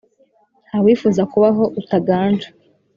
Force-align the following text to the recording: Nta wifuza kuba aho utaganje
Nta 0.67 0.77
wifuza 0.83 1.21
kuba 1.31 1.47
aho 1.53 1.63
utaganje 1.79 2.47